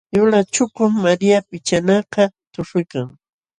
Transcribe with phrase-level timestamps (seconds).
[0.15, 3.07] Yulaq chukum Maria pichanakaq tuśhuykan.